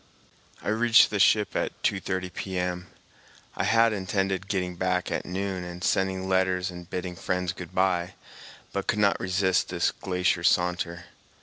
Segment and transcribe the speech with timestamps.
[0.63, 2.87] I reached the ship at 2.30 P.M.
[3.55, 8.15] I had intended getting back at noon and sending letters and bidding friends good bye,
[8.73, 11.05] but could not resist this glacier saunter.